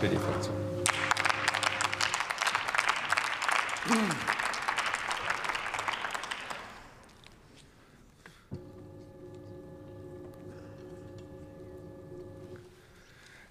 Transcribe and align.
SPD-Fraktion. 0.00 0.54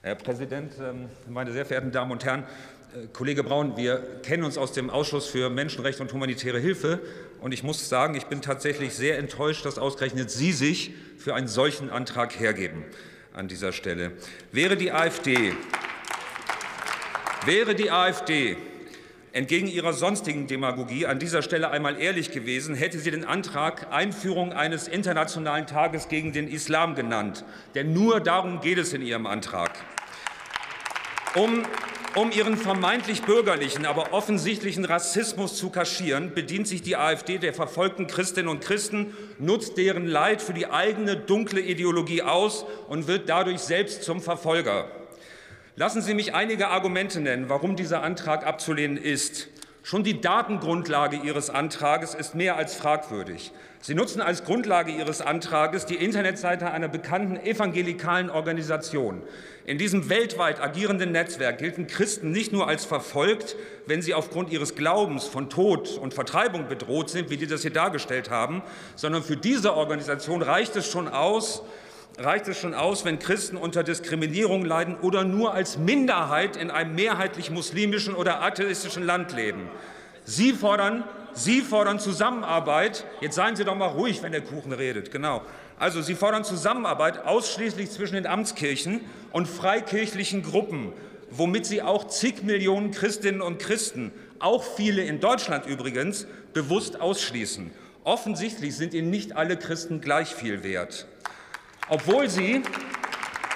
Herr 0.01 0.15
Präsident, 0.15 0.73
ähm, 0.81 1.09
meine 1.27 1.51
sehr 1.51 1.65
verehrten 1.67 1.91
Damen 1.91 2.11
und 2.11 2.25
Herren! 2.25 2.45
Äh, 2.95 3.07
Kollege 3.13 3.43
Braun, 3.43 3.77
wir 3.77 4.19
kennen 4.23 4.43
uns 4.43 4.57
aus 4.57 4.71
dem 4.71 4.89
Ausschuss 4.89 5.27
für 5.27 5.51
Menschenrechte 5.51 6.01
und 6.01 6.11
humanitäre 6.11 6.57
Hilfe. 6.57 6.99
Und 7.41 7.51
ich 7.51 7.61
muss 7.61 7.87
sagen, 7.89 8.15
ich 8.15 8.25
bin 8.25 8.41
tatsächlich 8.41 8.95
sehr 8.95 9.19
enttäuscht, 9.19 9.65
dass 9.65 9.77
ausgerechnet 9.77 10.31
Sie 10.31 10.51
sich 10.51 10.95
für 11.19 11.35
einen 11.35 11.47
solchen 11.47 11.91
Antrag 11.91 12.39
hergeben 12.39 12.85
an 13.33 13.47
dieser 13.47 13.71
Stelle. 13.71 14.13
Wäre 14.51 14.77
die 14.77 14.91
AfD, 14.91 15.53
wäre 17.45 17.75
die 17.75 17.91
AfD 17.91 18.57
entgegen 19.31 19.67
ihrer 19.67 19.93
sonstigen 19.93 20.47
Demagogie 20.47 21.05
an 21.05 21.19
dieser 21.19 21.41
Stelle 21.41 21.69
einmal 21.69 21.99
ehrlich 21.99 22.31
gewesen, 22.31 22.75
hätte 22.75 22.99
sie 22.99 23.11
den 23.11 23.25
Antrag 23.25 23.91
Einführung 23.91 24.53
eines 24.53 24.87
internationalen 24.87 25.67
Tages 25.67 26.07
gegen 26.07 26.33
den 26.33 26.47
Islam 26.47 26.95
genannt. 26.95 27.45
Denn 27.75 27.93
nur 27.93 28.19
darum 28.19 28.61
geht 28.61 28.77
es 28.77 28.93
in 28.93 29.01
ihrem 29.01 29.27
Antrag. 29.27 29.71
Um, 31.35 31.63
um 32.15 32.31
ihren 32.31 32.57
vermeintlich 32.57 33.21
bürgerlichen, 33.21 33.85
aber 33.85 34.13
offensichtlichen 34.13 34.83
Rassismus 34.83 35.55
zu 35.55 35.69
kaschieren, 35.69 36.33
bedient 36.33 36.67
sich 36.67 36.81
die 36.81 36.97
AfD 36.97 37.37
der 37.37 37.53
verfolgten 37.53 38.07
Christinnen 38.07 38.49
und 38.49 38.61
Christen, 38.61 39.15
nutzt 39.37 39.77
deren 39.77 40.07
Leid 40.07 40.41
für 40.41 40.53
die 40.53 40.67
eigene 40.67 41.15
dunkle 41.15 41.61
Ideologie 41.61 42.23
aus 42.23 42.65
und 42.87 43.07
wird 43.07 43.29
dadurch 43.29 43.59
selbst 43.59 44.01
zum 44.03 44.21
Verfolger. 44.21 44.89
Lassen 45.79 46.01
Sie 46.01 46.13
mich 46.13 46.33
einige 46.33 46.67
Argumente 46.67 47.21
nennen, 47.21 47.47
warum 47.47 47.77
dieser 47.77 48.03
Antrag 48.03 48.45
abzulehnen 48.45 48.97
ist. 48.97 49.47
Schon 49.81 50.03
die 50.03 50.19
Datengrundlage 50.19 51.15
Ihres 51.15 51.49
Antrages 51.49 52.15
ist 52.15 52.35
mehr 52.35 52.57
als 52.57 52.75
fragwürdig. 52.75 53.53
Sie 53.79 53.95
nutzen 53.95 54.19
als 54.19 54.43
Grundlage 54.43 54.91
Ihres 54.91 55.21
Antrages 55.21 55.85
die 55.85 55.95
Internetseite 55.95 56.69
einer 56.69 56.89
bekannten 56.89 57.37
evangelikalen 57.37 58.29
Organisation. 58.29 59.21
In 59.65 59.77
diesem 59.77 60.09
weltweit 60.09 60.59
agierenden 60.59 61.13
Netzwerk 61.13 61.59
gelten 61.59 61.87
Christen 61.87 62.33
nicht 62.33 62.51
nur 62.51 62.67
als 62.67 62.83
verfolgt, 62.83 63.55
wenn 63.85 64.01
sie 64.01 64.13
aufgrund 64.13 64.51
ihres 64.51 64.75
Glaubens 64.75 65.27
von 65.27 65.49
Tod 65.49 65.97
und 65.97 66.13
Vertreibung 66.13 66.67
bedroht 66.67 67.09
sind, 67.09 67.29
wie 67.29 67.37
die 67.37 67.47
das 67.47 67.61
hier 67.61 67.71
dargestellt 67.71 68.29
haben, 68.29 68.63
sondern 68.97 69.23
für 69.23 69.37
diese 69.37 69.73
Organisation 69.75 70.41
reicht 70.41 70.75
es 70.75 70.91
schon 70.91 71.07
aus, 71.07 71.63
reicht 72.19 72.47
es 72.47 72.59
schon 72.59 72.73
aus, 72.73 73.05
wenn 73.05 73.17
Christen 73.19 73.55
unter 73.55 73.83
Diskriminierung 73.83 74.65
leiden 74.65 74.97
oder 75.01 75.23
nur 75.23 75.53
als 75.53 75.77
Minderheit 75.77 76.57
in 76.57 76.69
einem 76.69 76.95
mehrheitlich 76.95 77.49
muslimischen 77.49 78.13
oder 78.13 78.41
atheistischen 78.41 79.05
Land 79.05 79.33
leben. 79.33 79.69
Sie 80.25 80.53
fordern, 80.53 81.03
Sie 81.33 81.61
fordern 81.61 81.99
Zusammenarbeit. 81.99 83.05
Jetzt 83.21 83.35
seien 83.35 83.55
Sie 83.55 83.63
doch 83.63 83.75
mal 83.75 83.87
ruhig, 83.87 84.21
wenn 84.21 84.31
der 84.31 84.41
Kuchen 84.41 84.73
redet. 84.73 85.11
Genau. 85.11 85.41
Also 85.77 86.01
Sie 86.01 86.15
fordern 86.15 86.43
Zusammenarbeit 86.43 87.25
ausschließlich 87.25 87.89
zwischen 87.89 88.15
den 88.15 88.27
Amtskirchen 88.27 89.01
und 89.31 89.47
freikirchlichen 89.47 90.43
Gruppen, 90.43 90.91
womit 91.31 91.65
Sie 91.65 91.81
auch 91.81 92.07
zig 92.07 92.43
Millionen 92.43 92.91
Christinnen 92.91 93.41
und 93.41 93.59
Christen, 93.59 94.11
auch 94.39 94.63
viele 94.63 95.03
in 95.03 95.19
Deutschland 95.19 95.65
übrigens, 95.65 96.27
bewusst 96.53 96.99
ausschließen. 96.99 97.71
Offensichtlich 98.03 98.75
sind 98.75 98.93
Ihnen 98.93 99.09
nicht 99.09 99.37
alle 99.37 99.55
Christen 99.55 100.01
gleich 100.01 100.33
viel 100.33 100.63
wert 100.63 101.07
obwohl 101.89 102.29
sie, 102.29 102.61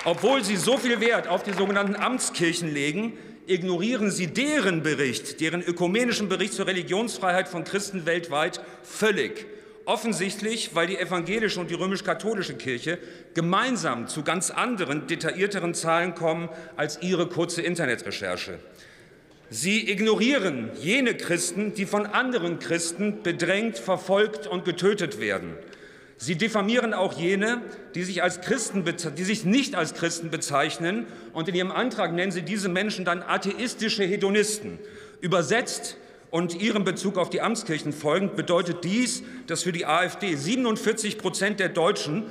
obwohl 0.05 0.43
sie 0.43 0.57
so 0.57 0.77
viel 0.77 0.99
Wert 0.99 1.27
auf 1.27 1.43
die 1.43 1.53
sogenannten 1.53 1.95
Amtskirchen 1.95 2.73
legen, 2.73 3.13
ignorieren 3.47 4.11
sie 4.11 4.27
deren 4.27 4.83
Bericht, 4.83 5.39
deren 5.39 5.61
ökumenischen 5.61 6.29
Bericht 6.29 6.53
zur 6.53 6.67
Religionsfreiheit 6.67 7.47
von 7.47 7.63
Christen 7.63 8.05
weltweit 8.05 8.61
völlig. 8.83 9.45
Offensichtlich, 9.85 10.75
weil 10.75 10.87
die 10.87 10.97
evangelische 10.97 11.59
und 11.59 11.69
die 11.69 11.75
römisch-katholische 11.75 12.55
Kirche 12.55 12.99
gemeinsam 13.33 14.07
zu 14.07 14.23
ganz 14.23 14.49
anderen, 14.49 15.07
detaillierteren 15.07 15.73
Zahlen 15.73 16.15
kommen 16.15 16.47
als 16.77 17.01
ihre 17.01 17.27
kurze 17.27 17.61
Internetrecherche. 17.61 18.59
Sie 19.49 19.91
ignorieren 19.91 20.71
jene 20.79 21.15
Christen, 21.15 21.73
die 21.73 21.85
von 21.85 22.05
anderen 22.05 22.59
Christen 22.59 23.23
bedrängt, 23.23 23.77
verfolgt 23.77 24.47
und 24.47 24.63
getötet 24.63 25.19
werden. 25.19 25.57
Sie 26.23 26.37
diffamieren 26.37 26.93
auch 26.93 27.19
jene, 27.19 27.61
die 27.95 28.03
sich, 28.03 28.23
als 28.23 28.39
Christen, 28.39 28.85
die 28.85 29.23
sich 29.25 29.43
nicht 29.43 29.75
als 29.75 29.93
Christen 29.93 30.29
bezeichnen, 30.29 31.05
und 31.33 31.49
in 31.49 31.55
Ihrem 31.55 31.71
Antrag 31.73 32.13
nennen 32.13 32.31
Sie 32.31 32.43
diese 32.43 32.69
Menschen 32.69 33.03
dann 33.03 33.21
atheistische 33.21 34.05
Hedonisten. 34.05 34.79
Übersetzt 35.19 35.97
und 36.31 36.55
Ihrem 36.61 36.85
Bezug 36.85 37.17
auf 37.17 37.29
die 37.29 37.41
Amtskirchen 37.41 37.91
folgend 37.91 38.37
bedeutet 38.37 38.85
dies, 38.85 39.23
dass 39.47 39.63
für 39.63 39.73
die 39.73 39.85
AfD 39.85 40.33
47 40.33 41.17
Prozent 41.17 41.59
der 41.59 41.67
Deutschen 41.67 42.23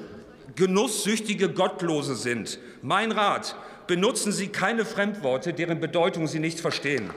genusssüchtige 0.57 1.51
Gottlose 1.51 2.15
sind. 2.15 2.61
Mein 2.81 3.13
Rat, 3.13 3.57
benutzen 3.89 4.33
Sie 4.33 4.49
keine 4.49 4.87
Fremdworte, 4.87 5.53
deren 5.53 5.81
Bedeutung 5.81 6.29
Sie 6.29 6.39
nicht 6.39 6.61
verstehen. 6.61 7.11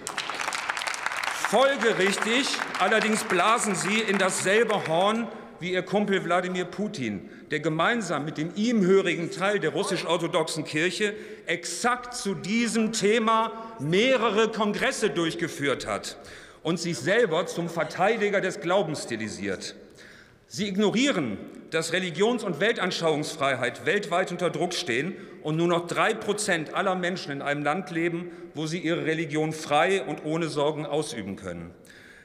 Folgerichtig 1.48 2.50
allerdings 2.80 3.24
blasen 3.24 3.76
Sie 3.76 4.02
in 4.02 4.18
dasselbe 4.18 4.88
Horn 4.90 5.30
wie 5.60 5.74
ihr 5.74 5.84
Kumpel 5.84 6.24
Wladimir 6.24 6.66
Putin, 6.66 7.30
der 7.52 7.60
gemeinsam 7.60 8.26
mit 8.26 8.38
dem 8.38 8.52
ihm 8.56 8.86
hörigen 8.86 9.32
Teil 9.32 9.60
der 9.60 9.72
russisch-orthodoxen 9.72 10.66
Kirche 10.66 11.14
exakt 11.46 12.16
zu 12.16 12.36
diesem 12.36 12.92
Thema 12.92 13.52
mehrere 13.80 14.52
Kongresse 14.52 15.10
durchgeführt 15.10 15.88
hat 15.88 16.18
und 16.64 16.80
sich 16.80 16.98
selber 16.98 17.46
zum 17.46 17.70
Verteidiger 17.70 18.42
des 18.42 18.60
Glaubens 18.60 19.04
stilisiert. 19.04 19.76
Sie 20.48 20.68
ignorieren, 20.68 21.38
dass 21.72 21.94
Religions- 21.94 22.44
und 22.44 22.60
Weltanschauungsfreiheit 22.60 23.86
weltweit 23.86 24.32
unter 24.32 24.50
Druck 24.50 24.74
stehen 24.74 25.16
und 25.44 25.58
nur 25.58 25.68
noch 25.68 25.88
drei 25.88 26.14
Prozent 26.14 26.74
aller 26.74 26.96
Menschen 26.96 27.32
in 27.32 27.42
einem 27.42 27.64
Land 27.64 27.92
leben, 27.92 28.32
wo 28.54 28.66
sie 28.68 28.80
ihre 28.80 29.06
Religion 29.06 29.54
frei 29.54 30.04
und 30.04 30.24
ohne 30.24 30.48
Sorgen 30.48 30.86
ausüben 30.86 31.36
können. 31.36 31.74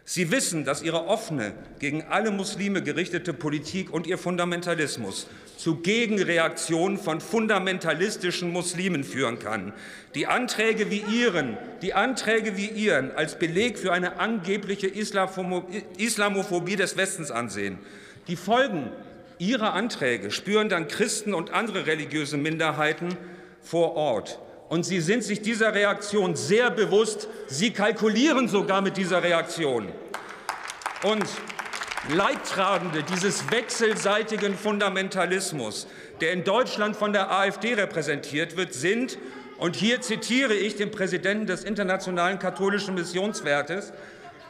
Sie 0.05 0.31
wissen, 0.31 0.65
dass 0.65 0.83
Ihre 0.83 1.07
offene, 1.07 1.53
gegen 1.79 2.05
alle 2.05 2.31
Muslime 2.31 2.83
gerichtete 2.83 3.33
Politik 3.33 3.93
und 3.93 4.07
Ihr 4.07 4.19
Fundamentalismus 4.19 5.29
zu 5.57 5.77
Gegenreaktionen 5.77 6.97
von 6.97 7.21
fundamentalistischen 7.21 8.51
Muslimen 8.51 9.05
führen 9.05 9.39
kann, 9.39 9.73
die 10.15 10.27
Anträge 10.27 10.91
wie 10.91 11.05
Ihren, 11.13 11.59
die 11.83 11.95
Anträge 11.95 12.57
wie 12.57 12.69
Ihren 12.69 13.15
als 13.15 13.39
Beleg 13.39 13.79
für 13.79 13.93
eine 13.93 14.19
angebliche 14.19 14.87
Islamophobie 14.89 16.77
des 16.77 16.97
Westens 16.97 17.31
ansehen. 17.31 17.79
Die 18.27 18.37
Folgen 18.37 18.91
Ihrer 19.39 19.75
Anträge 19.75 20.31
spüren 20.31 20.69
dann 20.69 20.89
Christen 20.89 21.35
und 21.35 21.51
andere 21.53 21.87
religiöse 21.87 22.37
Minderheiten 22.37 23.17
vor 23.63 23.97
Ort. 23.97 24.39
Und 24.71 24.85
Sie 24.85 25.01
sind 25.01 25.25
sich 25.25 25.43
dieser 25.43 25.75
Reaktion 25.75 26.37
sehr 26.37 26.71
bewusst. 26.71 27.27
Sie 27.49 27.73
kalkulieren 27.73 28.47
sogar 28.47 28.83
mit 28.83 28.97
dieser 28.97 29.21
Reaktion. 29.21 29.89
Und 31.03 31.27
Leidtragende 32.15 33.03
dieses 33.03 33.51
wechselseitigen 33.51 34.57
Fundamentalismus, 34.57 35.89
der 36.21 36.33
in 36.33 36.45
Deutschland 36.45 36.95
von 36.95 37.13
der 37.13 37.33
AfD 37.33 37.75
repräsentiert 37.75 38.57
wird, 38.57 38.73
sind, 38.73 39.19
und 39.59 39.75
hier 39.75 40.03
zitiere 40.03 40.55
ich 40.55 40.77
den 40.77 40.93
Präsidenten 40.93 41.47
des 41.47 41.65
Internationalen 41.65 42.39
Katholischen 42.39 42.95
Missionswertes, 42.95 43.93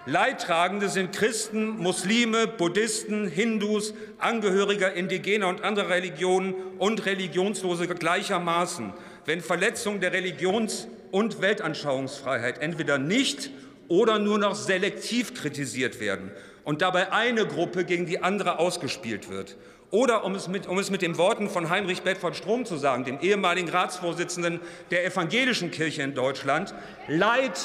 Leidtragende 0.04 0.90
sind 0.90 1.12
Christen, 1.12 1.78
Muslime, 1.78 2.46
Buddhisten, 2.46 3.26
Hindus, 3.26 3.94
Angehöriger 4.18 4.92
indigener 4.92 5.48
und 5.48 5.64
anderer 5.64 5.88
Religionen 5.88 6.54
und 6.78 7.06
Religionslose 7.06 7.86
gleichermaßen 7.88 8.92
wenn 9.24 9.40
Verletzungen 9.40 10.00
der 10.00 10.12
Religions- 10.12 10.88
und 11.10 11.40
Weltanschauungsfreiheit 11.40 12.58
entweder 12.58 12.98
nicht 12.98 13.50
oder 13.88 14.18
nur 14.18 14.38
noch 14.38 14.54
selektiv 14.54 15.34
kritisiert 15.34 16.00
werden 16.00 16.30
und 16.64 16.82
dabei 16.82 17.12
eine 17.12 17.46
Gruppe 17.46 17.84
gegen 17.84 18.06
die 18.06 18.22
andere 18.22 18.58
ausgespielt 18.58 19.28
wird. 19.28 19.56
Oder 19.90 20.24
um 20.24 20.36
es, 20.36 20.46
mit, 20.46 20.68
um 20.68 20.78
es 20.78 20.90
mit 20.90 21.02
den 21.02 21.18
Worten 21.18 21.50
von 21.50 21.68
Heinrich 21.68 22.02
Bedford 22.02 22.36
Strom 22.36 22.64
zu 22.64 22.76
sagen, 22.76 23.04
dem 23.04 23.18
ehemaligen 23.20 23.68
Ratsvorsitzenden 23.68 24.60
der 24.92 25.04
evangelischen 25.04 25.72
Kirche 25.72 26.02
in 26.02 26.14
Deutschland, 26.14 26.72
Leid, 27.08 27.58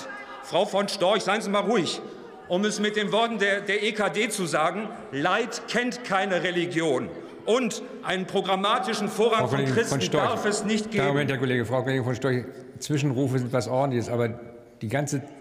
Frau 0.44 0.66
von 0.66 0.88
Storch, 0.88 1.22
seien 1.22 1.42
Sie 1.42 1.52
mal 1.52 1.60
ruhig, 1.60 2.02
um 2.48 2.66
es 2.66 2.80
mit 2.80 2.96
den 2.96 3.12
Worten 3.12 3.38
der, 3.38 3.62
der 3.62 3.84
EKD 3.84 4.30
zu 4.30 4.48
sagen, 4.48 4.90
Leid 5.12 5.68
kennt 5.68 6.04
keine 6.04 6.42
Religion. 6.42 7.10
Und 7.46 7.84
einen 8.04 8.26
programmatischen 8.26 9.08
Vorrang 9.08 9.48
von 9.48 9.64
Christen 9.66 10.02
von 10.02 10.12
darf 10.12 10.46
es 10.46 10.66
nicht 10.66 10.92
geben. 10.92 11.08
Moment, 11.08 11.30
Herr 11.30 11.38
Kollege, 11.38 11.66
Frau 11.66 11.84
Kollegin 11.84 12.04
von 12.04 12.16
Storch, 12.16 12.44
Zwischenrufe 12.80 13.38
sind 13.40 13.54
was 13.54 13.68
Ordentliches, 13.68 14.10
aber 14.10 14.40
die 14.82 14.88
ganze... 14.88 15.22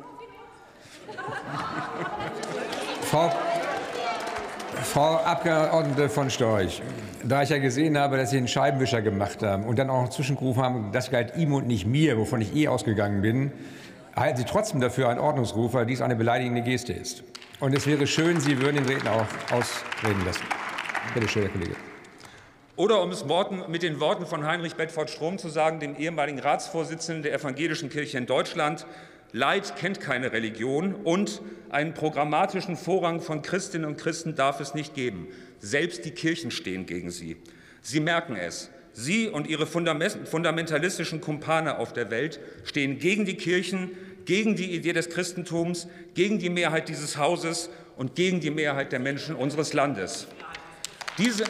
Frau, 3.11 3.33
Frau 4.83 5.17
Abgeordnete 5.17 6.09
von 6.09 6.31
Storch, 6.31 6.83
da 7.23 7.43
ich 7.43 7.49
ja 7.49 7.59
gesehen 7.59 7.97
habe, 7.97 8.17
dass 8.17 8.31
Sie 8.31 8.37
einen 8.37 8.49
Scheibenwischer 8.49 9.03
gemacht 9.03 9.43
haben 9.43 9.65
und 9.65 9.79
dann 9.79 9.89
auch 9.89 10.03
noch 10.03 10.11
zwischengerufen 10.11 10.63
haben, 10.63 10.93
das 10.93 11.11
galt 11.11 11.37
ihm 11.37 11.53
und 11.55 11.67
nicht 11.67 11.87
mir, 11.87 12.19
wovon 12.19 12.41
ich 12.41 12.55
eh 12.55 12.69
ausgegangen 12.69 13.23
bin, 13.23 13.53
halten 14.15 14.37
Sie 14.39 14.45
trotzdem 14.45 14.81
dafür 14.81 15.09
einen 15.09 15.21
Ordnungsruf, 15.21 15.75
weil 15.75 15.87
dies 15.87 16.01
eine 16.03 16.17
beleidigende 16.17 16.63
Geste 16.63 16.93
ist. 16.93 17.25
Und 17.61 17.75
es 17.75 17.87
wäre 17.87 18.07
schön, 18.07 18.41
Sie 18.41 18.61
würden 18.61 18.77
den 18.77 18.87
Redner 18.87 19.13
auch 19.13 19.27
ausreden 19.57 20.25
lassen. 20.27 20.45
Bitte 21.15 21.29
schön, 21.29 21.43
Herr 21.43 21.51
Kollege. 21.51 21.77
Oder 22.77 23.03
um 23.03 23.11
es 23.11 23.25
mit 23.69 23.85
den 23.85 24.01
Worten 24.01 24.27
von 24.27 24.45
Heinrich 24.45 24.75
Bedford 24.75 25.09
Strom 25.09 25.39
zu 25.39 25.49
sagen, 25.49 25.79
dem 25.79 25.97
ehemaligen 25.97 26.41
Ratsvorsitzenden 26.41 27.23
der 27.23 27.33
Evangelischen 27.35 27.89
Kirche 27.89 28.19
in 28.19 28.27
Deutschland, 28.27 28.85
Leid 29.31 29.77
kennt 29.77 30.01
keine 30.01 30.33
Religion 30.33 30.95
und 30.95 31.41
einen 31.71 31.95
programmatischen 31.95 32.77
Vorrang 32.77 33.21
von 33.21 33.43
Christinnen 33.43 33.87
und 33.87 33.97
Christen 33.97 34.35
darf 34.35 34.61
es 34.61 34.75
nicht 34.75 34.95
geben. 34.95 35.29
Selbst 35.59 36.05
die 36.05 36.13
Kirchen 36.13 36.51
stehen 36.51 36.87
gegen 36.87 37.11
sie. 37.11 37.37
Sie 37.81 38.01
merken 38.01 38.37
es. 38.37 38.71
Sie 38.93 39.29
und 39.29 39.49
ihre 39.49 39.67
fundamentalistischen 39.67 41.21
Kumpane 41.21 41.79
auf 41.79 41.93
der 41.93 42.11
Welt 42.11 42.39
stehen 42.63 42.99
gegen 43.01 43.25
die 43.25 43.37
Kirchen, 43.37 43.91
gegen 44.25 44.55
die 44.55 44.73
Idee 44.73 44.93
des 44.93 45.11
Christentums, 45.11 45.89
gegen 46.15 46.39
die 46.39 46.51
Mehrheit 46.51 46.89
dieses 46.89 47.19
Hauses 47.19 47.71
und 47.97 48.15
gegen 48.15 48.41
die 48.41 48.51
Mehrheit 48.51 48.93
der 48.93 49.01
Menschen 49.01 49.35
unseres 49.35 49.73
Landes. 49.73 50.29
Diese, 51.19 51.45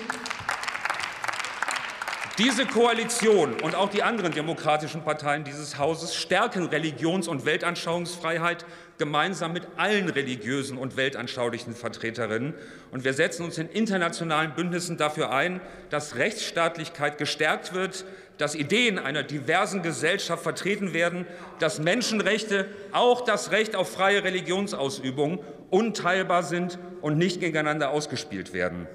diese 2.39 2.67
Koalition 2.67 3.55
und 3.61 3.77
auch 3.77 3.91
die 3.91 4.03
anderen 4.03 4.33
demokratischen 4.33 5.03
Parteien 5.03 5.45
dieses 5.45 5.79
Hauses 5.79 6.17
stärken 6.17 6.67
Religions- 6.67 7.29
und 7.29 7.47
Weltanschauungsfreiheit 7.47 8.67
gemeinsam 8.99 9.53
mit 9.53 9.67
allen 9.77 10.09
religiösen 10.09 10.77
und 10.77 10.97
weltanschaulichen 10.97 11.75
Vertreterinnen. 11.75 12.55
Und 12.91 13.05
wir 13.05 13.13
setzen 13.13 13.45
uns 13.45 13.59
in 13.59 13.69
internationalen 13.69 14.55
Bündnissen 14.55 14.97
dafür 14.97 15.31
ein, 15.31 15.61
dass 15.91 16.17
Rechtsstaatlichkeit 16.17 17.19
gestärkt 17.19 17.73
wird, 17.73 18.05
dass 18.39 18.57
Ideen 18.57 18.99
einer 18.99 19.23
diversen 19.23 19.83
Gesellschaft 19.83 20.43
vertreten 20.43 20.93
werden, 20.93 21.27
dass 21.61 21.79
Menschenrechte, 21.79 22.67
auch 22.91 23.21
das 23.21 23.53
Recht 23.53 23.77
auf 23.77 23.93
freie 23.93 24.25
Religionsausübung, 24.25 25.43
unteilbar 25.71 26.43
sind 26.43 26.79
und 27.01 27.17
nicht 27.17 27.41
gegeneinander 27.41 27.91
ausgespielt 27.91 28.53
werden. 28.53 28.89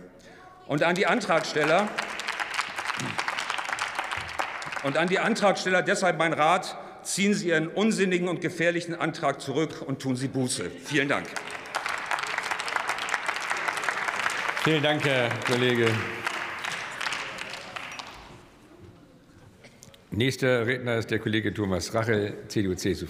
Und 0.68 0.84
an 0.84 0.96
die 0.96 1.08
Antragsteller 1.08 1.88
und 4.84 4.98
an 4.98 5.08
die 5.08 5.20
Antragsteller 5.20 5.82
deshalb 5.82 6.18
mein 6.18 6.34
Rat, 6.34 6.78
ziehen 7.04 7.34
Sie 7.34 7.50
Ihren 7.50 7.68
unsinnigen 7.68 8.28
und 8.28 8.42
gefährlichen 8.42 8.96
Antrag 8.96 9.42
zurück 9.42 9.84
und 9.86 10.00
tun 10.00 10.16
Sie 10.16 10.28
Buße. 10.28 10.70
Vielen 10.86 11.08
Dank. 11.08 11.28
Vielen 14.64 14.84
Dank, 14.84 15.06
Herr 15.06 15.30
Kollege. 15.48 15.88
Nächster 20.12 20.66
Redner 20.66 20.98
ist 20.98 21.12
der 21.12 21.20
Kollege 21.20 21.54
Thomas 21.54 21.94
Rachel, 21.94 22.34
CDU-CSU-Fraktion. 22.48 23.08